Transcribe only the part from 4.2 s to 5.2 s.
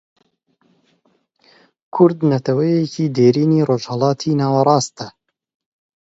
ناوەڕاستە